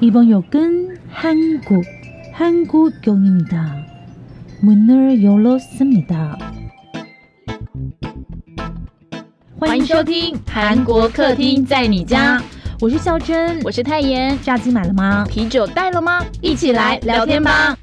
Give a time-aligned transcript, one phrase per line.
[0.00, 1.84] 이번 역은 한국,
[2.32, 3.86] 한국역입니다.
[4.62, 6.38] 문을 열었습니다.
[9.58, 12.42] 欢迎收听韩国客厅在你家，
[12.80, 14.38] 我是孝珍，我是泰妍。
[14.42, 15.24] 炸鸡买了吗？
[15.28, 16.24] 啤酒带了吗？
[16.40, 17.76] 一起来聊天吧。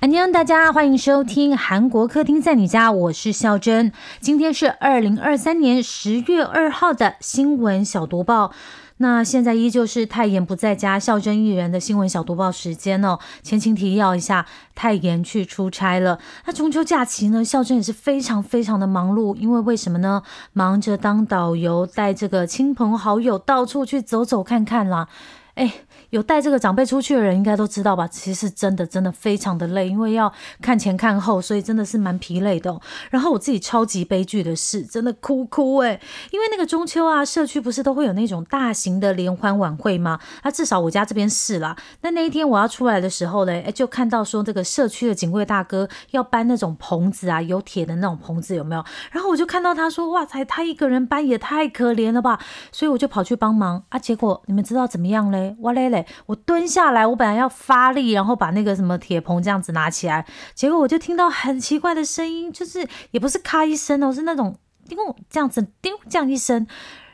[0.00, 3.92] 安妞，大家欢迎收听韩国客厅在你家，我是孝珍。
[4.20, 8.52] 今天是二零二三年十月二号的新闻小读报。
[8.97, 13.19] 那现在依旧是泰妍不在家，孝真一人的新闻小读报时间哦。
[13.41, 16.19] 前情提要一下，泰妍去出差了。
[16.45, 20.21] 那中秋假期呢，孝真也是非常非常的忙碌，因为为什么呢？
[20.53, 25.07] 忙着当导游，带这个亲朋好友到处去走走看看啦。
[25.55, 25.71] 哎，
[26.13, 28.07] 有带这个长辈出去的人应该都知道吧？
[28.07, 30.31] 其实真的真的非常的累，因为要
[30.61, 32.79] 看前看后，所以真的是蛮疲累的。
[33.09, 35.99] 然后我自己超级悲剧的事，真的哭哭哎！
[36.29, 40.19] 因为那个中秋啊，社区不是都会有那种大型的联欢晚会吗？
[40.43, 41.75] 那至少我家这边是啦。
[42.01, 48.85] 那那一天我要出来的时候嘞，哎，就看到说这个社区的警卫大哥要搬那种棚子啊，有铁的那种棚子有没有？
[49.09, 52.39] 然后我就看到他说，哇塞，他一个人搬也太可怜了吧！
[52.71, 53.97] 所以我就跑去帮忙啊。
[53.97, 55.55] 结果你们知道怎么样嘞？
[55.61, 56.02] 哇嘞嘞！
[56.25, 64.55] 我蹲下来，我本来要发力，然后把那个什么铁棚这样子拿起来，结果我就听到很奇怪的声音，就是也不是咔一声哦，是那种
[64.87, 64.97] 叮
[65.29, 66.67] 这样子叮这样一声，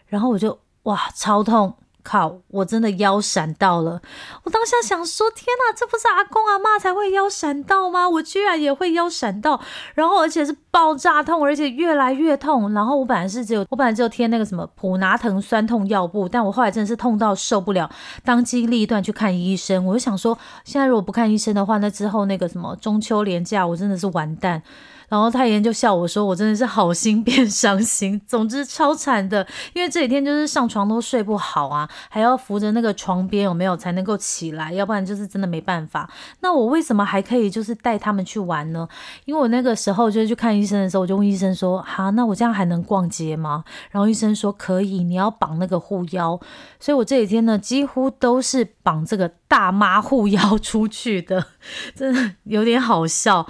[0.08, 1.76] 然后我就哇超痛。
[2.10, 2.40] 靠！
[2.48, 4.02] 我真的腰闪到了。
[4.44, 8.10] 我当下想说：天哪，这不是阿公阿妈才会腰闪到吗？
[8.10, 9.62] 我居然也会腰闪到，
[9.94, 12.74] 然后而且是爆炸痛，而且越来越痛。
[12.74, 17.88] 然后我本来是只有我本来只有贴那个什么普拿疼酸痛药布，但我后来真的是痛到受不了，
[18.24, 19.86] 当机立断去看医生。
[19.86, 24.64] 我就想说，现在如果不看医生的话，那之后那个什么中秋连假，我真的是完蛋。
[25.10, 36.10] 然后太妍就笑我说：“我真的是好心变伤心， 总之超惨的，因为这几天就是上床都睡不好啊，还要扶着那个床边有没有才能够起来，要不然就是真的没办法。
[36.42, 38.88] 那我为什么还可以就是带他们去玩呢？
[39.26, 43.64] 因为我那个时候就是去看医生的时候，我就问医生说：哈，那我这样还能逛街吗？
[43.90, 46.40] 然后医生说可以，你要绑那个护腰。
[46.80, 51.48] 所以我这几天呢，几乎都是绑这个大妈护腰出去的，
[51.96, 53.48] 真的有点好笑。”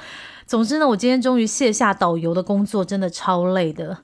[0.49, 3.99] 总之呢，我今天终于卸下导游的工作，真的超累的。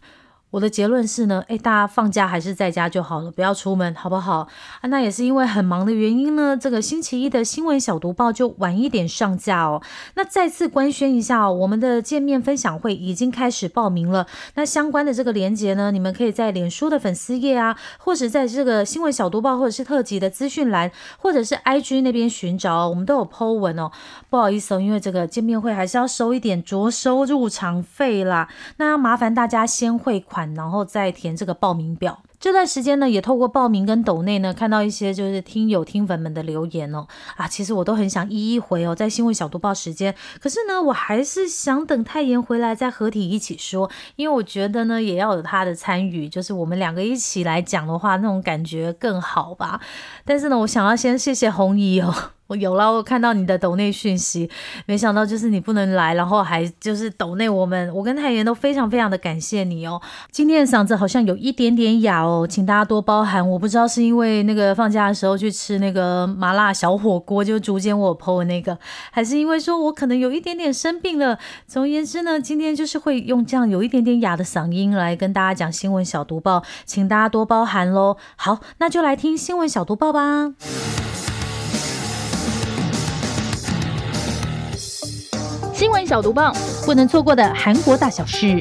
[0.55, 4.47] 我的结论是呢，哎，大家放假还是在家就好了，不要出门，好不好？
[4.79, 6.55] 啊，那也是因为很忙的原因呢。
[6.55, 9.81] 这个星期一的新闻小读报就晚一点上架哦。
[10.13, 14.27] 那再次官宣一下哦，我们的见面分享会已经开始报名了。
[14.53, 23.91] 那相关的这个链接呢，你们可以在脸书的粉丝页啊，或者在这个新闻小读报或者是特辑的资讯栏，或者是 IG 那边寻找，我们都有 po 文哦。
[24.29, 28.47] 不好意思哦，因为这个见面会还是要收一点着收入场费啦。
[28.77, 30.44] 那要麻烦大家先汇款。
[30.53, 32.21] 然后再填这个报名表。
[32.39, 37.07] 这段时间呢，也透过报名跟抖内呢，看到一些就是听友听粉们的留言哦。
[37.37, 40.13] 啊，其实我都很想一一回哦，在新闻小读报时间。
[40.39, 49.81] 可是呢，我还是想等泰妍回来再合体一起说，因为我觉得呢，也要有他的参与，就是我们两个一起来讲的话，那种感觉更好吧。
[50.23, 52.13] 但是呢，我想要先谢谢红姨哦。
[52.47, 54.49] 我有了，我看到你的抖内讯息，
[54.85, 59.99] 没想到就是你不能来，然后还就是抖内我们，我跟太妍都非常非常的感谢你哦。
[60.31, 63.49] 今天的嗓子好像有一点点哑哦，请大家多包涵。
[63.49, 68.77] 我不知道是因为那个放假的时候去吃那个麻辣小火锅，就逐渐我剖的那个，
[69.11, 71.39] 还是因为说我可能有一点点生病了。
[71.67, 78.17] 总而言之呢，今天就是会用这样有一点点哑的嗓音来跟大家讲新闻小读报，请大家多包涵喽。
[78.35, 80.53] 好，那就来听新闻小读报吧。
[85.85, 86.51] 新闻小读报，
[86.83, 88.59] 不能错过的韩国大小事。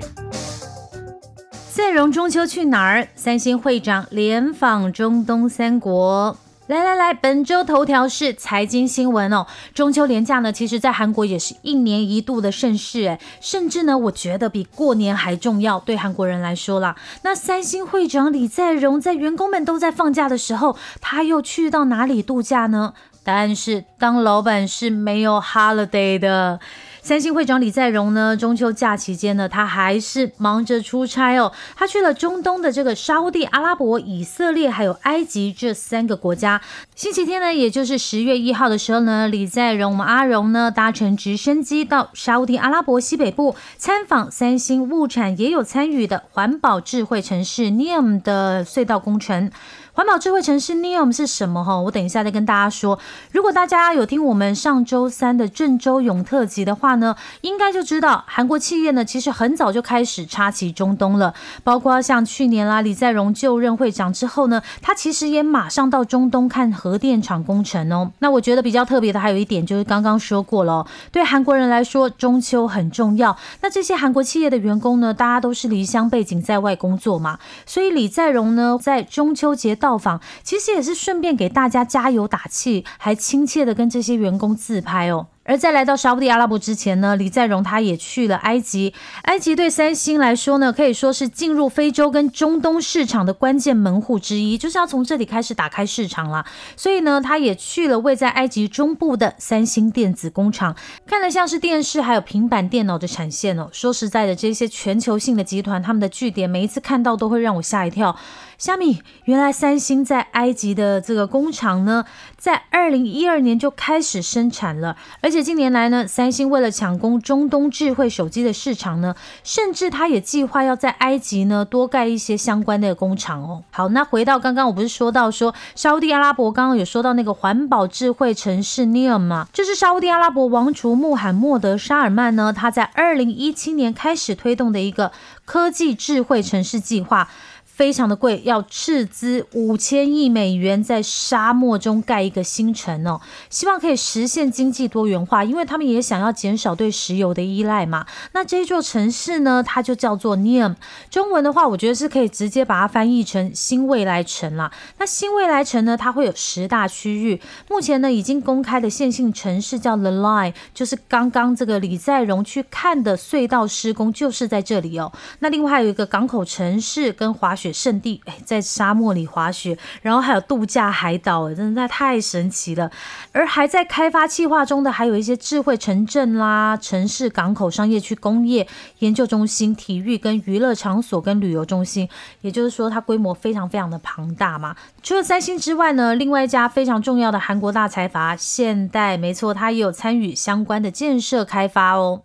[1.70, 3.08] 赛荣中秋去哪儿？
[3.14, 6.36] 三星会长联访中东三国。
[6.66, 9.46] 来来来，本周头条是财经新闻哦。
[9.72, 15.80] 中秋连假呢，其实在韩国也是一年一度的盛事，哎，甚至呢，我觉得比过年还重要。
[15.80, 22.92] 对韩国人来说啦，那三星会长李在镕在员工们都在放假的时候，他又去到哪里度假呢？
[23.22, 26.60] 答案是，当老板是没有 holiday 的。
[27.04, 31.52] 三星会长李在镕呢，中秋假期间呢，他还是忙着出差哦。
[31.76, 36.62] 他去了中东的这个沙地阿拉伯、以色列还有埃及这三个国家。
[36.96, 49.50] 星期天呢，也就是十月一号的时候呢，李在镕阿荣呢搭乘直升机到沙地阿拉伯西北部参访三星物产也有参与的环保智慧城市 NEM 的隧道工程。
[49.96, 51.62] 环保智慧城市 NEOM 是什么？
[51.62, 52.98] 哈，我等一下再跟大家说。
[53.30, 61.32] 如果大家有听我们上周三的郑州永特集的话呢，应该就知道韩国企业呢其实很早就开始插旗中东了。
[61.62, 68.10] 包括像去年啦，李在镕就任会长之后呢，他其实也马上到中东看核电厂工程哦。
[68.18, 73.36] 那我觉得比较特别的还有一点就是刚刚说过了，对韩国人来说中秋很重要。
[73.60, 79.78] 那这些韩国企业的员工呢，大家都是离乡背景在外工作嘛，所以李在镕呢在中秋节。
[79.84, 85.26] 到访其实也是顺便给大家加油打气，还亲切的跟这些员工自拍哦。
[85.44, 88.94] 而在来到沙地阿拉伯之前呢，李在镕他也去了埃及。
[89.24, 96.44] 埃及对三星来说呢，可以说是进入非洲跟中东市场的关键门户之一，就是要从这里开始打开市场啦。
[96.76, 100.74] 所以呢，他也去了位在埃及中部的三星电子工厂，
[101.06, 103.68] 看了像是电视还有平板电脑的产线哦。
[103.72, 108.16] 说实在的，这些全球性的集团，他们的据点，每一次看到都会让我吓一跳。
[108.56, 112.04] 虾米，原来三星在埃及的这个工厂呢，
[112.38, 123.64] 在二零一二年就开始生产了，而且近年来呢，三星为了抢攻中东智慧手机的市场呢，甚至他也计划要在埃及呢多盖一些相关的工厂哦。
[123.72, 129.48] 好，那回到刚刚我不是说到说沙地阿拉伯刚刚有说到那个环保智慧城市 NEOM 吗？
[129.52, 135.10] 就是沙地阿拉伯王储穆罕默德沙尔曼呢，他在二零一七年开始推动的一个
[135.44, 137.28] 科技智慧城市计划。
[137.74, 148.06] 非常的贵，要斥资五千亿美元在沙漠中盖一个新城哦，希望可以实现经济多元化，因为他们也想要减少对石油的依赖嘛。
[148.30, 150.76] 那这座城市呢，它就叫做 Neom，
[151.10, 154.70] 中文的话，我觉得是可以直接把它翻译成新未来城啦。
[154.98, 165.10] 那新未来城呢，它会有十大区域，目前呢已经公开的线性城市叫 The Line，就是刚刚这个李在镕去看的隧道施工就是在这里哦。
[165.40, 167.63] 那另外还有一个港口城市跟滑雪。
[167.64, 172.90] 雪圣地，哎，在沙漠里滑雪，然后还有度假海岛，哎，真的太神奇了。
[173.32, 178.68] 而还在开发计划中的，还有一些智慧城镇啦、城市、港口、商业区、工业
[178.98, 182.06] 研究中心、体育跟娱乐场所跟旅游中心，
[182.42, 184.76] 也就是说，它规模非常非常的庞大嘛。
[185.02, 192.20] 除了三星之外呢，另外一家非常重要的韩国大财阀现代，没错，它也有参与相关的建设开发哦。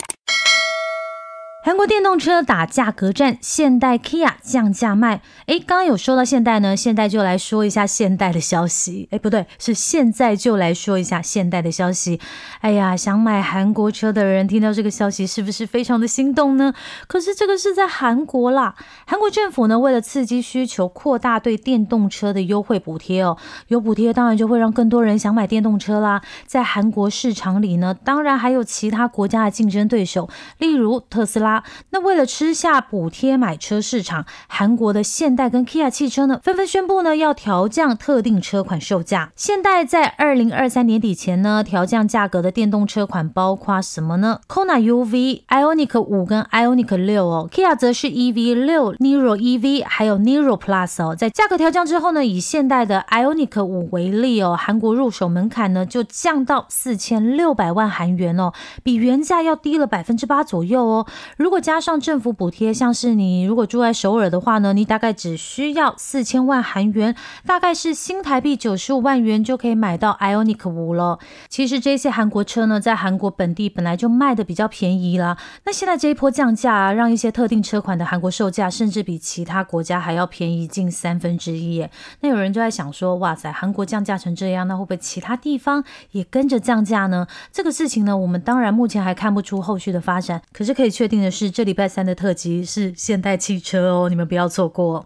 [1.61, 5.21] 韩国电动车打价格战，现代 Kia 降价卖。
[5.45, 9.09] 哎，刚刚有说到现代呢，现在就来说一下现代的消息。
[9.11, 12.19] 哎，不对，是现在就来说一下现代的消息。
[12.61, 16.73] 哎呀，想买韩国车的人听到这个消息，是不是非常的心动呢？
[17.07, 18.73] 可是这个是在韩国啦，
[19.05, 23.37] 韩国政府呢，为了刺激需求，扩大对电动车的优惠补贴哦。
[23.67, 26.21] 有补贴，当然就会让更多人想买电动车啦。
[26.47, 31.48] 在韩国市场里呢，当然还有其他国家的竞争对手，例如特斯拉。
[31.91, 39.31] 那为了吃下补贴买车市场，韩国的现代跟 Kia 汽车呢，纷纷宣布呢要调降特定车款售价。
[39.35, 51.15] 现代在二零二三年底前呢，调降价格的电动车款包括什么呢？Kona UV、Ionic 五跟 Ionic 六哦，Kia 则是 EV 六、Niro EV 还有 Niro Plus 哦。
[51.15, 58.53] 在价格调降之后呢，以现代的 Ionic 五为例哦，韩国入手门槛呢就降到四千六百万韩元哦，
[58.83, 61.05] 比原价要低了百分之八左右哦。
[61.39, 67.15] 如果加上政府补贴，像是你如果住在首尔的话呢，你大概只需要四千万韩元，
[67.45, 71.17] 大概是新台币九十五万元就可以买到 Ioniq 五了。
[71.47, 75.37] 其实这些韩国车呢，在韩国本地本来就卖的比较便宜啦。
[75.63, 81.87] 那现在这一波降价啊，让一些特定车款的韩国售价甚至比其他国家还要便宜近三分之一。
[82.19, 85.81] 那有人就在想说，哇塞，韩国降价成这样，那会不会其他地方
[86.11, 87.25] 也跟着降价呢？
[87.49, 91.28] 这个事情呢，我们当然目前还看不出后续的发展，可是可以确定的。
[91.29, 95.05] 是这礼拜三的特辑是现代汽车哦，你们不要错过。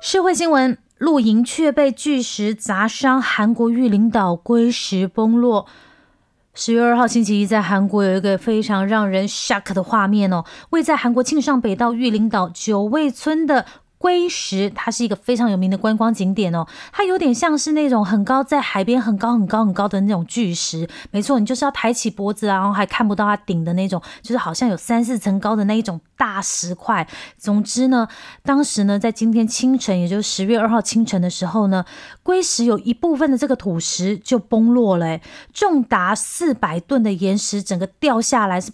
[0.00, 5.66] 社会新闻：露营却被巨石砸伤，韩国玉林岛龟石崩落。
[6.54, 13.66] 十月二号星期一，在韩国有一个非常让人 shock 的画面哦，位在韩国庆尚北道玉林岛九味村的。
[13.98, 16.66] 龟石，它是一个非常有名的观光景点哦。
[16.92, 20.88] 它有点像是那种很高，在海边很高很高很高的那种巨石。
[21.10, 27.06] 没错，你就是要抬起脖子，然后还看不到它顶的那种，就是好像有三四层高的那一种大石块。
[27.36, 28.06] 总之呢，
[28.44, 31.84] 当时呢，在今天清晨，也就是十月二号清晨的时候呢，
[32.22, 35.18] 龟石有一部分的这个土石就崩落了，
[35.52, 38.72] 重达四百吨的岩石整个掉下来是。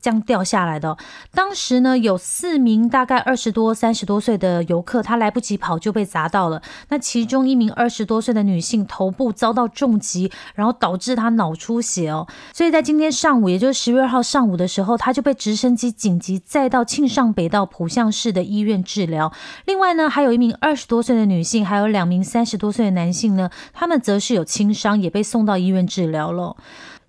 [0.00, 0.96] 这样掉下来的。
[1.34, 6.62] 当时呢，有四名大概二十多、三十多岁的游客，他来不及跑就被砸到了。
[6.88, 12.26] 那其中一名二十多岁的女性头部遭到重击，然后导致她脑出血哦。
[12.52, 19.32] 所以在今天上午，也就是十月二号上午的时候，她就被直升机紧急载到庆尚北道浦项市的医院治疗。
[19.66, 26.56] 另外呢，还有一名二十多岁的女性，还有两名三十多岁的男性呢，他们则是有轻伤，也被送到医院治疗了。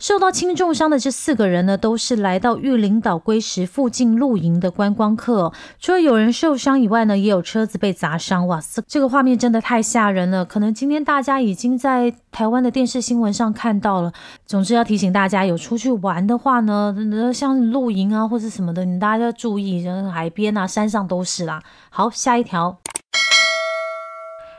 [0.03, 5.53] 受到轻重伤的这四个人呢，都是来到玉林岛龟石附近露营的观光客。
[5.79, 8.45] 除了有人受伤以外呢，也有车子被砸伤。
[8.47, 10.43] 哇塞，这个画面真的太吓人了！
[10.43, 14.11] 可能今天大家已经在台湾的电视新闻上看到了。
[14.45, 16.93] 总之要提醒大家，有出去玩的话呢，
[17.33, 21.63] 像露营啊或者什么的，你大家要注意，海边啊、山上都是啦。
[21.89, 22.77] 好，下一条。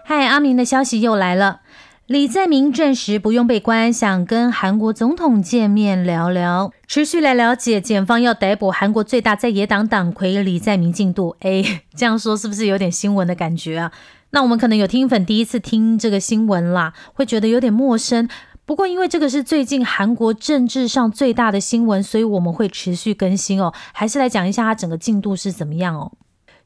[0.07, 1.61] 嗨，阿明的消息又来了。
[2.07, 6.71] 李在明暂时不用被关，想跟韩国总统见面聊聊。
[6.87, 11.35] 持续来了解，检方要逮捕韩国最大在野党党魁李在明进度。
[11.41, 11.65] 哎，
[11.97, 13.91] 这样说是不是有点新闻的感觉啊？
[14.33, 18.29] 那我们可能有听粉第一次听这个新闻啦，会觉得有点陌生。
[18.67, 23.73] 不过因为这个是最近韩国政治上最大的新闻，所以我们会持续更新哦。
[23.95, 26.13] 还是来讲一下它整个进度是怎么样哦。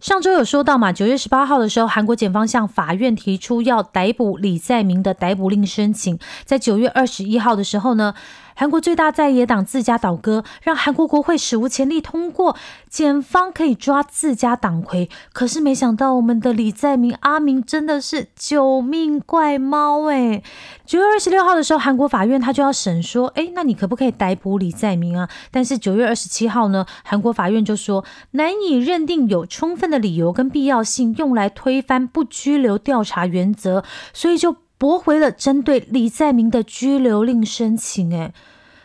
[0.00, 8.14] 上周有说到嘛，九月十八号的时候，韩国检方向法院提出要逮捕李在明的逮捕令申请，在九月二十一号的时候呢。
[8.58, 12.56] 韩国最大在野党自家倒戈，让韩国国会史无前例通过，
[12.90, 15.08] 检方可以抓自家党魁。
[15.32, 20.42] 可是没想到，我们的李在明阿明真的是救命怪猫诶
[20.84, 25.28] 九月二十六号的时候，韩国法院他就要审说，哎，那你可不可以逮捕李在明啊？
[25.52, 34.56] 但是九月二十七号呢，韩国法院就说难以认定有充分的理由跟必要性用来推翻不拘留调查原则，所以就。
[34.78, 38.32] 驳回了针对李在明的拘留令申请，诶，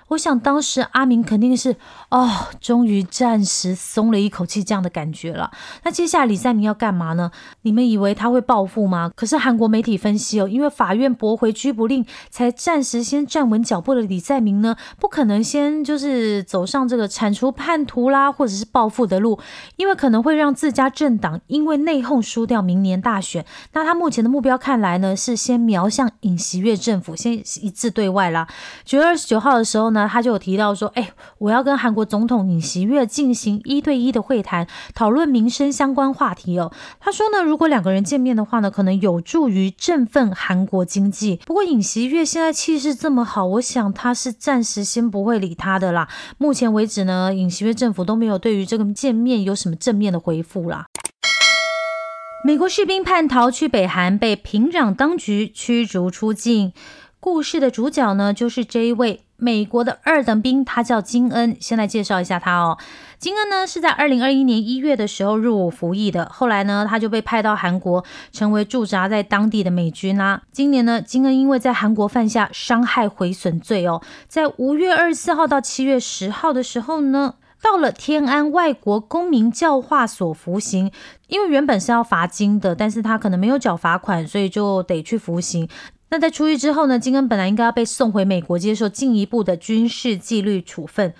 [0.09, 1.75] 我想当时阿明肯定是
[2.09, 2.29] 哦，
[2.59, 5.51] 终于暂时松了一口气这样的感觉了。
[5.83, 7.31] 那接下来李在明要干嘛呢？
[7.63, 9.11] 你们以为他会报复吗？
[9.15, 19.39] 可是韩国媒体分析哦，因为法院驳回拘捕令，才暂时先站稳脚步的李在明呢，不可能先就是走上这个铲除叛徒啦，或者是报复的路，
[19.77, 23.45] 因为可能会让自家政党因为内讧输掉明年大选。
[23.73, 28.47] 那他目前的目标看来呢，是先瞄向尹锡悦政府，先一致对外啦。
[28.83, 30.09] 九月二十九号的时候呢。
[30.11, 36.73] 他就有提到说，哎，我要跟韩国总统尹锡悦进行一对一的会谈，讨论民生相关话题哦。
[36.99, 41.39] 他说呢，如果两个人见面的话呢，可能有助于振奋韩国经济。
[41.45, 46.09] 不过尹锡悦现在气势这么好，我想他是暂时先不会理他的啦。
[46.37, 50.87] 目前为止呢，尹锡悦政府都没有对于这个见面有什么正面的回复啦。
[52.45, 56.73] 美国士兵叛逃去北韩，被平壤当局驱逐出境。
[57.23, 61.55] 故事的主角呢，就是这一位美国的二等兵，他叫金恩。
[61.57, 62.77] 先来介绍一下他哦。
[63.17, 68.03] 金恩呢是在二零二一年一月的时候入伍服役的，后来呢他就被派到韩国，
[68.33, 70.41] 成为驻扎在当地的美军啦。
[70.51, 80.91] 今年呢，金恩因为在韩国犯下伤害毁损罪哦，在五月二十四号到七月十号的时候呢，到了天安外国公民教化所服刑。
[81.29, 85.69] 因为原本是要罚金的，但是他可能没有缴罚款，所以就得去服刑。
[86.13, 86.99] 那在出狱之后呢？
[86.99, 91.11] 金恩本来应该要被送回美国接受进一步的军事纪律处分，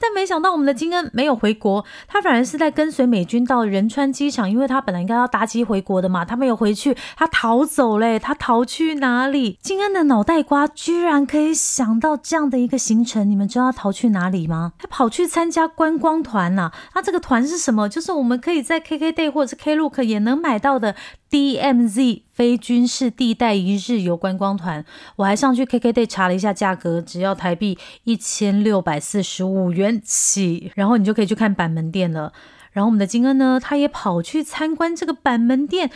[0.00, 9.56] 但没想到我们的金恩没有回国，他反而是在跟随美军到仁川机场，因为他本来应该要搭机回国的嘛，他没有回去，他逃走嘞，他逃去哪里？
[9.62, 14.72] 金恩的脑袋瓜居然可以想到这样的一个行程，你们知道他逃去哪里吗？
[14.78, 16.72] 他跑去参加观光团呐！
[16.96, 17.88] 那这个团是什么？
[17.88, 20.96] 就是我们可以在 KKday 或者是 Klook 也能买到的。
[21.30, 24.84] DMZ 非军事地带一日游观光团，
[25.16, 32.32] 我还上去 KKday 查了一下价格，只要台币一千六百四十五元起，然后你就可以去看板门店了。
[32.72, 35.90] 然后我们的金恩呢，他也跑去参观这个板门店，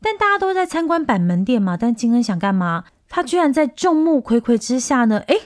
[0.00, 2.84] 但大家都在参观板门店嘛，但金恩想干嘛？
[3.08, 5.36] 他居然在众目睽睽之下呢，哎，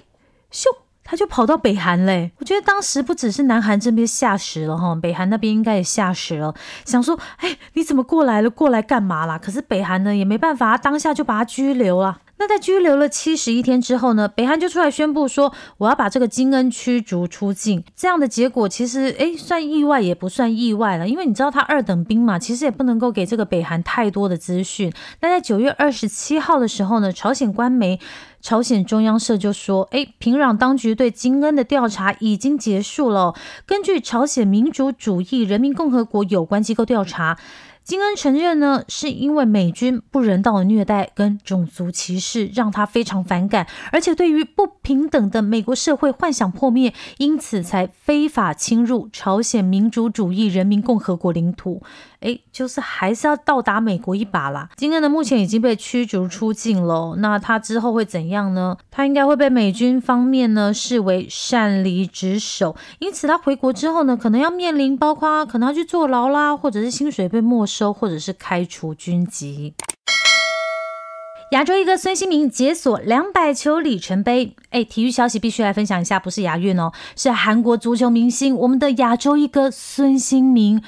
[0.53, 0.65] 咻！
[1.07, 8.51] 他就跑到北韩嘞，我觉得当时不只是南韩这边吓死了哈，北韩那边应该也吓死了，想说，哎，你怎么过来了？
[8.51, 9.39] 过来干嘛啦？
[9.39, 12.19] 可是北韩呢也没办法，当下就把他拘留了。
[12.39, 17.83] 那在拘留了七十一天之后呢，北韩就出来宣布说，我要把这个金恩驱逐出境。
[17.97, 24.93] 这样的结果其实，哎，算意外也不算意外了，因为你知道他二等兵嘛，其实也不能够给这个北韩太多的资讯。
[25.23, 27.99] 那在九月二十七号的时候呢，朝鲜官媒
[28.47, 33.35] 朝鲜中央社就说，哎，平壤当局对金恩的调查已经结束了。
[33.67, 37.37] 根据朝鲜民主主义人民共和国有关机构调查。
[37.83, 51.81] 金恩承认呢，是因为美军不人道的虐待跟种族歧视让他非常反感，而且对于不平等的美国社会幻想破灭，因此才非法侵入朝鲜民主主义人民共和国领土。
[52.21, 54.69] 哎，就是还是要到达美国一把啦。
[54.77, 57.17] 金恩呢，目前已经被驱逐出境了。
[57.19, 58.77] 那他之后会怎样呢？
[58.91, 69.75] 他应该会被美军方面呢视为擅离职守，因此他回国之后呢，可能要面临包括可能要去坐牢啦，或者是薪水被没收，或者是开除军籍。
[71.53, 74.57] 亚洲一哥孙兴民解锁两百球里程碑。
[74.71, 80.83] 哎，体育消息必须来分享一下，不是亚运哦，是韩国足球明星，我们的亚洲一哥孙兴民。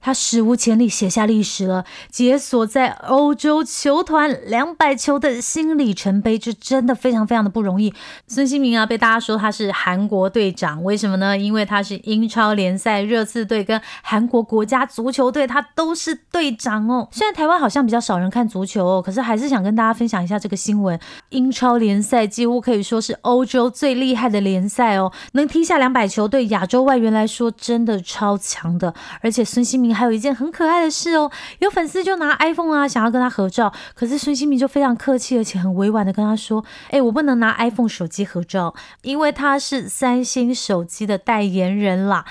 [0.00, 7.92] 他史无前例写下历史了，解锁在欧洲球团两百球的新里程碑，这真的非常非常的不容易。
[8.28, 11.36] 孙兴民啊，被大家说他是韩国队长，为什么呢？
[11.36, 17.08] 因为他是英超联赛热刺队跟韩国国家足球队，他都是队长哦。
[17.10, 20.98] 虽然台湾好像比较少人看足球哦，可是还是想跟大家分享一下这个新闻。
[21.30, 28.94] 英超联赛几乎可以说是欧洲最厉害的联赛哦，能踢下两百球，对亚洲外援来说真的超强的。
[29.20, 29.87] 而且孙兴民。
[29.94, 31.30] 还有一件很可爱的事哦，
[31.60, 42.24] 有粉丝就拿 iPhone 啊，想要跟他合照，可是孙兴民就非常客气，而且很委婉的跟他说：“哎，我不能拿 iPhone 手机合照，因为他是三星手机的代言人啦。”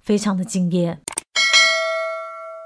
[0.00, 0.98] 非常的敬业。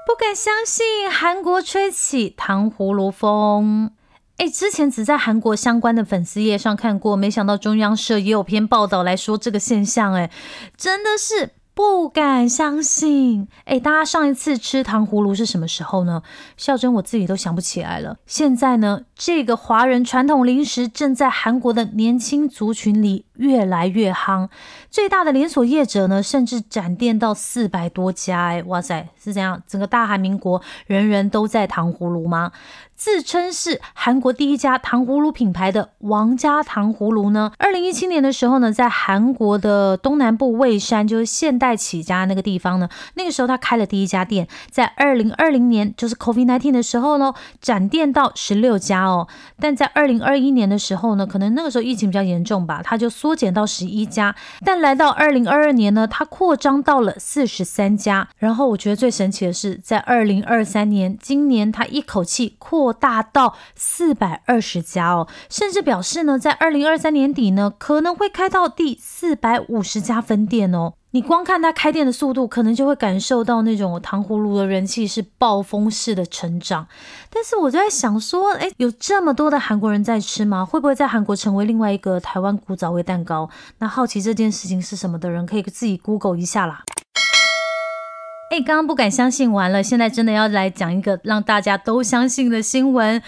[0.07, 3.91] 不敢相信韩国吹起糖葫芦风，
[4.37, 10.31] 哎，之前只在韩国相关的粉丝页上看过，没想到中央社也有篇报道来说这个现象，哎，
[10.77, 11.54] 真的是。
[11.75, 16.23] 不敢相信，哎，大家上一次吃糖葫芦是什么时候呢？
[16.55, 18.15] 孝珍我自己都想不起来了。
[18.25, 24.47] 现在呢，这个华人传统零食正在韩国的年轻族群里越来越夯。
[24.89, 32.53] 最大的连锁业者呢，甚至展店到四百多家，哎，哇塞，是这样，整个大韩民国人人都在糖葫芦吗？
[33.05, 44.47] 自称是韩国第一家糖葫芦品牌的王家糖葫芦呢，二零一七年的时候呢，在韩国的东南部蔚山，就是现代起家那个地方呢，那个时候他开了第一家店。
[44.71, 47.31] 在二零二零年，就是 COVID nineteen 的时候呢，
[47.61, 49.27] 展店到十六家哦。
[49.59, 54.35] 但在二零二一年的时候呢，可能那个时候疫情比较严重吧，他就缩减到十一家。
[54.63, 58.27] 但来到二零二二年呢，他扩张到了四十三家。
[58.39, 62.94] 然后我觉得最神奇的是，在二零二三年，今年他一口气扩。
[62.95, 70.93] 大到四百二十家哦，甚至表示呢，在二零二三年底呢，可能会开到第四百五十家分店哦。
[71.11, 76.85] 你光看它开店的速度，可能就会感受到那种糖葫芦的人气是暴风式的成长。
[77.29, 80.65] 但是我就在想说，哎，有这么多的韩国人在吃吗？
[80.65, 83.49] 会不会在韩国成为另外一个台湾古早味蛋糕？
[83.77, 86.83] 那好奇这件事情是什么的人，可以自己 Google 一下啦。
[88.51, 93.21] 哎，刚刚不敢相信完了，现在真的要来讲一个让大家都相信的新闻，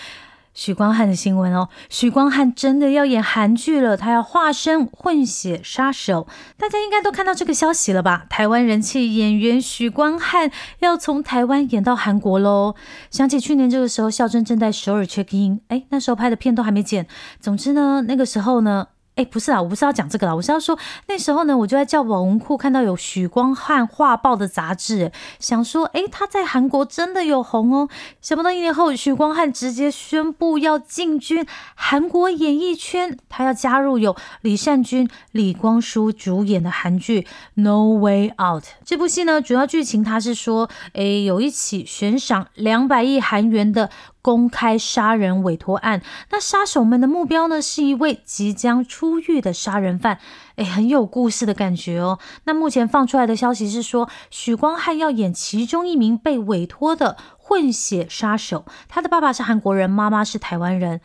[0.53, 1.69] 许光汉的新闻哦。
[1.89, 8.25] 许光汉真的要演韩剧了，他要化身混血杀手，大家应该都看到这个消息了吧？
[8.29, 12.75] 台湾人气演员许光汉要从台湾演到韩国喽。
[13.09, 17.07] 想起去年这个时候，孝真正在首尔 check in，哎，那时候拍的片都还没剪。
[17.39, 18.87] 总之呢，那个时候呢。
[19.17, 20.77] 哎，不是啊，我不是要讲这个啦，我是要说
[21.07, 27.89] 那时候呢，我就在教保文库看到有许光汉画报的杂志，想说，哎，他在韩国真的有红哦。
[28.21, 37.21] 想不到一年后，许光汉直接宣布要进军韩国演艺圈，他要加入有李善均、李光洙主演的韩剧
[37.55, 38.63] 《No Way Out》。
[38.85, 43.89] 这部戏呢，主要剧情他是说，哎，有一起悬赏两百亿韩元的。
[44.27, 50.19] 公开杀人委托案，那杀手们的目标呢，是一位即将出狱的杀人犯，
[50.57, 52.19] 哎，很有故事的感觉哦。
[52.43, 60.99] 那目前放出来的消息是说，许光汉要演其中一名被委托的混血杀手，他的爸爸是韩国人，妈妈是台湾人。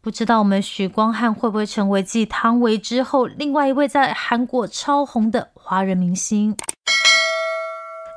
[0.00, 6.56] 不知道我们许光汉会不会成为继汤唯之后另外一位在韩国超红的华人明星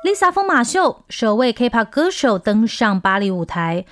[0.06, 3.84] ？Lisa 疯马秀首位 K-pop 歌手登上巴黎舞台。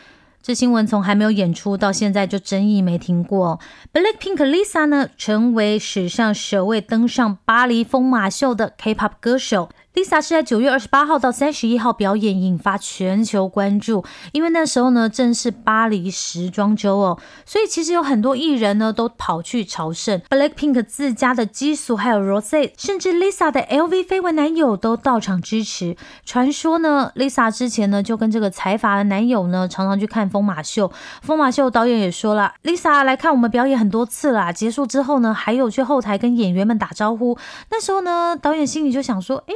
[0.43, 3.61] 这新闻从还没有演出到现在就争议没停过。
[3.93, 9.69] Blackpink Lisa 呢，成为史上首位登上巴黎疯马秀的 K-pop 歌手。
[9.95, 14.03] Lisa 是在九月二十八号到三十一号表演，引发全球关注。
[14.33, 20.19] 因为那时候呢，正是巴黎时装周哦，所以其实有很多艺人呢都跑去朝圣。
[20.31, 25.95] Blackpink 自家的基素还有 Rose，甚至 Lisa 的 LV 绯闻男友都到场支持。
[26.25, 30.91] 传说呢，Lisa 之前呢就跟这个财阀的男友呢常常去看疯马秀。
[31.21, 34.51] 疯马秀导演也说了，Lisa 来看我们表演很多次啦。
[34.51, 37.37] 结束之后呢，还有去后台跟演员们打招呼。
[37.71, 39.55] 那时候呢，导演心里就想说，哎。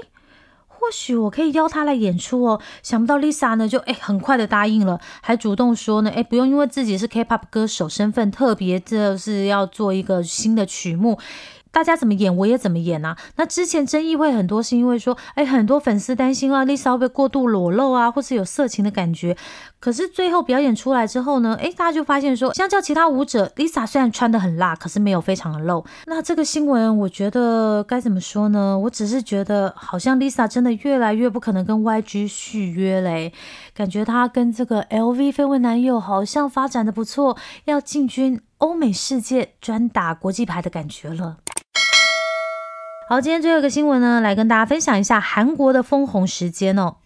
[0.78, 2.60] 或许我可以邀他来演出哦。
[2.82, 11.18] 想不到 Lisa 呢就哎很快的答应了，还主动说呢，哎不用因为自己是 K-pop 歌手身份特别这是要做一个新的曲目。
[11.76, 13.14] 大家怎么演我也怎么演啊？
[13.36, 19.36] 那之前争议会很多，是因为说，哎，很多粉丝担心啊，Lisa 会不会过度裸露啊，或是有色情的感觉。
[19.78, 25.84] 可是最后表演出来之后呢，哎，大家就发现说，相较其他舞者，Lisa 虽然穿的很辣，可是没有非常的露。
[26.06, 28.78] 那这个新闻，我觉得该怎么说呢？
[28.78, 33.34] 我只是觉得，好像 Lisa 真的越来越不可能跟 YG 续约嘞，
[33.74, 37.36] 感觉她跟这个 LV 绯闻男友好像发展的不错，
[37.66, 41.36] 要进军欧美世界，专打国际牌的感觉了。
[43.08, 46.96] 好，今天最后一个新闻呢，来跟大家分享一下韩国的分红时间哦。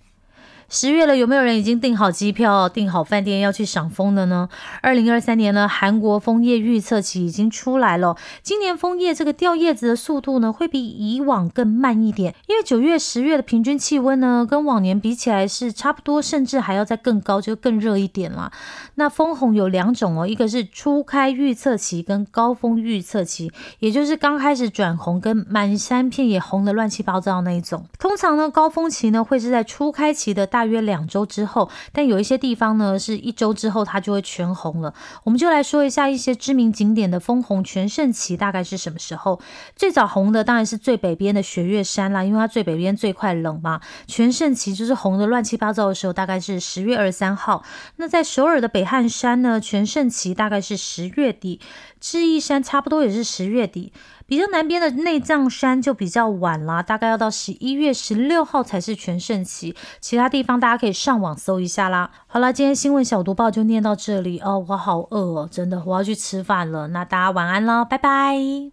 [0.73, 4.49] 十月了，有没有人已经订好机票、订好饭店要去赏枫的呢？
[4.83, 8.17] 二零二三年呢，韩国枫叶预测期已经出来了。
[8.41, 18.53] 今年枫叶这个掉叶子的速度呢，会比以往更慢一点，因为九月、十月的平均气温呢，跟往年比起来是差不多，甚至还要再更高，就更热一点了。
[18.95, 27.87] 那枫红有两种哦，一个是初开预测期跟高峰预测期，也就是刚开始转红跟满山遍野红的乱七八糟那一种。
[27.99, 30.60] 通常呢，高峰期呢会是在初开期的大。
[30.61, 34.93] 大约两周之后，但有一些地方呢是一周之后它就会全红了。
[35.25, 39.41] 我们就来说一下一些知名景点的枫红全盛期大概是什么时候？
[39.75, 43.81] 最早红的当然是最北边的雪月山啦，因为它最北边最快冷嘛。
[44.07, 47.65] 全盛期就是红的乱七八糟的时候，大概是十月二十三号。
[47.97, 51.59] 那在首尔的北汉山呢，全盛期大概是十月底。
[51.99, 53.93] 智异山差不多也是十月底，
[54.31, 59.75] 比较南边的内藏山就比较晚啦，大概要到十一月十六号才是全盛期。
[60.01, 62.13] 其他地方大家可以上网搜一下啦。
[62.29, 66.87] 好啦，今天新闻小读报就念到这里哦，我好饿哦，真的我要去吃饭了。
[66.87, 68.71] 那大家晚安了，拜拜。